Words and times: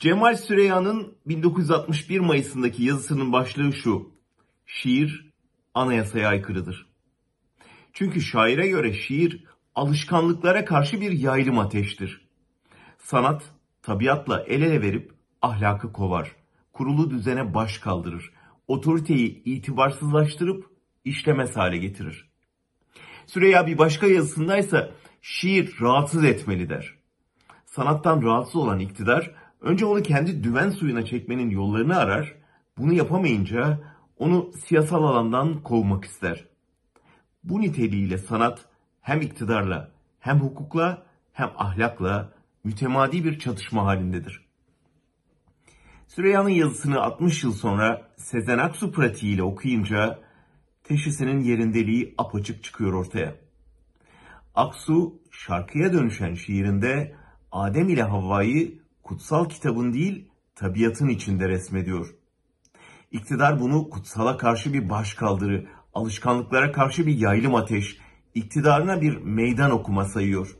Cemal 0.00 0.36
Süreyya'nın 0.36 1.16
1961 1.26 2.20
Mayıs'ındaki 2.20 2.84
yazısının 2.84 3.32
başlığı 3.32 3.72
şu. 3.72 4.10
Şiir 4.66 5.30
anayasaya 5.74 6.28
aykırıdır. 6.28 6.86
Çünkü 7.92 8.20
şaire 8.20 8.68
göre 8.68 8.92
şiir 8.92 9.44
alışkanlıklara 9.74 10.64
karşı 10.64 11.00
bir 11.00 11.12
yaylım 11.12 11.58
ateştir. 11.58 12.28
Sanat 12.98 13.42
tabiatla 13.82 14.42
el 14.42 14.62
ele 14.62 14.82
verip 14.82 15.12
ahlakı 15.42 15.92
kovar, 15.92 16.36
kurulu 16.72 17.10
düzene 17.10 17.54
baş 17.54 17.78
kaldırır, 17.78 18.32
otoriteyi 18.68 19.42
itibarsızlaştırıp 19.44 20.66
işlemez 21.04 21.56
hale 21.56 21.78
getirir. 21.78 22.30
Süreyya 23.26 23.66
bir 23.66 23.78
başka 23.78 24.06
yazısındaysa 24.06 24.90
şiir 25.22 25.80
rahatsız 25.80 26.24
etmeli 26.24 26.68
der. 26.68 26.94
Sanattan 27.66 28.22
rahatsız 28.22 28.56
olan 28.56 28.78
iktidar 28.78 29.39
önce 29.60 29.86
onu 29.86 30.02
kendi 30.02 30.44
düven 30.44 30.70
suyuna 30.70 31.04
çekmenin 31.04 31.50
yollarını 31.50 31.96
arar, 31.96 32.34
bunu 32.78 32.92
yapamayınca 32.92 33.80
onu 34.18 34.50
siyasal 34.66 35.02
alandan 35.04 35.62
kovmak 35.62 36.04
ister. 36.04 36.44
Bu 37.44 37.60
niteliğiyle 37.60 38.18
sanat 38.18 38.64
hem 39.00 39.20
iktidarla 39.20 39.90
hem 40.20 40.40
hukukla 40.40 41.06
hem 41.32 41.50
ahlakla 41.56 42.32
mütemadi 42.64 43.24
bir 43.24 43.38
çatışma 43.38 43.84
halindedir. 43.84 44.50
Süreyya'nın 46.08 46.48
yazısını 46.48 47.00
60 47.00 47.44
yıl 47.44 47.52
sonra 47.52 48.10
Sezen 48.16 48.58
Aksu 48.58 48.92
pratiğiyle 48.92 49.42
okuyunca 49.42 50.18
teşhisinin 50.84 51.40
yerindeliği 51.40 52.14
apaçık 52.18 52.64
çıkıyor 52.64 52.92
ortaya. 52.92 53.34
Aksu 54.54 55.20
şarkıya 55.30 55.92
dönüşen 55.92 56.34
şiirinde 56.34 57.14
Adem 57.52 57.88
ile 57.88 58.02
Havva'yı 58.02 58.78
kutsal 59.02 59.48
kitabın 59.48 59.92
değil 59.92 60.28
tabiatın 60.54 61.08
içinde 61.08 61.48
resmediyor. 61.48 62.14
İktidar 63.10 63.60
bunu 63.60 63.90
kutsala 63.90 64.36
karşı 64.36 64.72
bir 64.72 64.90
başkaldırı, 64.90 65.66
alışkanlıklara 65.94 66.72
karşı 66.72 67.06
bir 67.06 67.18
yaylım 67.18 67.54
ateş, 67.54 67.98
iktidarına 68.34 69.00
bir 69.00 69.16
meydan 69.16 69.70
okuma 69.70 70.04
sayıyor. 70.04 70.56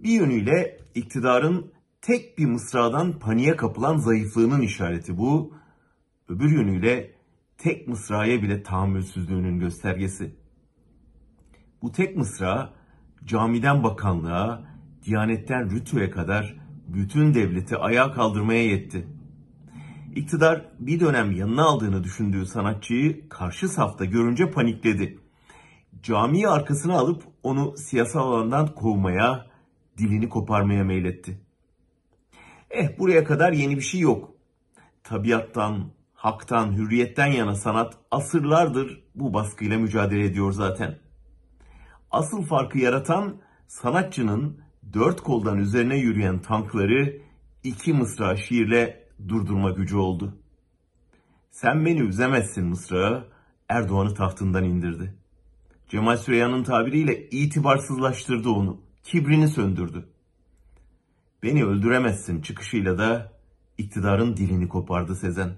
Bir 0.00 0.10
yönüyle 0.10 0.80
iktidarın 0.94 1.72
tek 2.00 2.38
bir 2.38 2.46
mısradan 2.46 3.18
paniğe 3.18 3.56
kapılan 3.56 3.96
zayıflığının 3.96 4.60
işareti 4.60 5.18
bu. 5.18 5.54
Öbür 6.28 6.50
yönüyle 6.50 7.14
tek 7.58 7.88
mısraya 7.88 8.42
bile 8.42 8.62
tahammülsüzlüğünün 8.62 9.58
göstergesi. 9.58 10.36
Bu 11.82 11.92
tek 11.92 12.16
mısra 12.16 12.72
camiden 13.24 13.82
bakanlığa, 13.82 14.64
diyanetten 15.04 15.70
rütüye 15.70 16.10
kadar 16.10 16.61
bütün 16.94 17.34
devleti 17.34 17.76
ayağa 17.76 18.12
kaldırmaya 18.12 18.64
yetti. 18.64 19.06
İktidar 20.14 20.64
bir 20.78 21.00
dönem 21.00 21.32
yanına 21.32 21.64
aldığını 21.64 22.04
düşündüğü 22.04 22.46
sanatçıyı 22.46 23.28
karşı 23.28 23.68
safta 23.68 24.04
görünce 24.04 24.50
panikledi. 24.50 25.18
Camiyi 26.02 26.48
arkasına 26.48 26.98
alıp 26.98 27.22
onu 27.42 27.76
siyasal 27.76 28.32
alandan 28.32 28.74
kovmaya, 28.74 29.46
dilini 29.98 30.28
koparmaya 30.28 30.84
meyletti. 30.84 31.40
Eh 32.70 32.98
buraya 32.98 33.24
kadar 33.24 33.52
yeni 33.52 33.76
bir 33.76 33.82
şey 33.82 34.00
yok. 34.00 34.30
Tabiattan, 35.04 35.92
haktan, 36.14 36.72
hürriyetten 36.72 37.26
yana 37.26 37.54
sanat 37.54 37.94
asırlardır 38.10 39.04
bu 39.14 39.34
baskıyla 39.34 39.78
mücadele 39.78 40.24
ediyor 40.24 40.52
zaten. 40.52 40.98
Asıl 42.10 42.42
farkı 42.42 42.78
yaratan 42.78 43.40
sanatçının 43.66 44.62
dört 44.94 45.20
koldan 45.20 45.58
üzerine 45.58 45.96
yürüyen 45.96 46.38
tankları 46.38 47.20
iki 47.64 47.92
mısra 47.92 48.36
şiirle 48.36 49.08
durdurma 49.28 49.70
gücü 49.70 49.96
oldu. 49.96 50.34
Sen 51.50 51.86
beni 51.86 52.00
üzemezsin 52.00 52.64
mısrağı 52.64 53.28
Erdoğan'ı 53.68 54.14
tahtından 54.14 54.64
indirdi. 54.64 55.14
Cemal 55.88 56.16
Süreyya'nın 56.16 56.64
tabiriyle 56.64 57.28
itibarsızlaştırdı 57.30 58.48
onu, 58.48 58.80
kibrini 59.02 59.48
söndürdü. 59.48 60.08
Beni 61.42 61.64
öldüremezsin 61.64 62.42
çıkışıyla 62.42 62.98
da 62.98 63.32
iktidarın 63.78 64.36
dilini 64.36 64.68
kopardı 64.68 65.16
Sezen. 65.16 65.50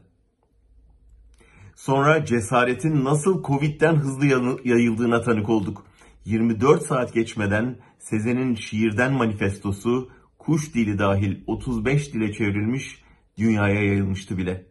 Sonra 1.77 2.25
cesaretin 2.25 3.05
nasıl 3.05 3.43
Covid'den 3.43 3.97
hızlı 3.97 4.27
yayıldığına 4.65 5.21
tanık 5.21 5.49
olduk. 5.49 5.87
24 6.25 6.83
saat 6.83 7.15
geçmeden 7.15 7.79
Sezen'in 7.99 8.55
şiirden 8.55 9.13
manifestosu 9.13 10.11
kuş 10.39 10.75
dili 10.75 10.99
dahil 10.99 11.41
35 11.47 12.15
dile 12.15 12.33
çevrilmiş, 12.33 13.05
dünyaya 13.39 13.83
yayılmıştı 13.83 14.39
bile. 14.39 14.67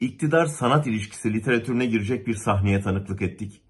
İktidar 0.00 0.46
sanat 0.46 0.86
ilişkisi 0.86 1.32
literatürüne 1.32 1.86
girecek 1.86 2.26
bir 2.26 2.34
sahneye 2.34 2.80
tanıklık 2.80 3.22
ettik. 3.22 3.62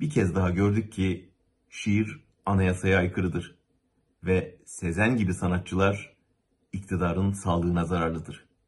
Bir 0.00 0.10
kez 0.10 0.34
daha 0.34 0.50
gördük 0.50 0.92
ki 0.92 1.30
şiir 1.70 2.20
anayasaya 2.46 2.98
aykırıdır 2.98 3.58
ve 4.24 4.58
Sezen 4.64 5.16
gibi 5.16 5.34
sanatçılar 5.34 6.16
iktidarın 6.72 7.32
sağlığına 7.32 7.84
zararlıdır. 7.84 8.47